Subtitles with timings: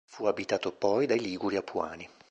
[0.09, 2.09] Fu abitato poi dai Liguri Apuani.